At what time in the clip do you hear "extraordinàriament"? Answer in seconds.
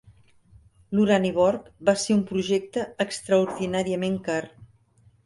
3.05-4.17